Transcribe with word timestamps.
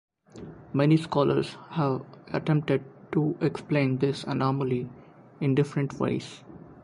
Many 0.73 0.97
scholars 0.97 1.57
have 1.73 2.03
attempted 2.33 2.83
to 3.11 3.37
explain 3.39 3.99
this 3.99 4.23
anamoly 4.25 4.89
in 5.39 5.53
different 5.53 5.93
ways. 5.99 6.41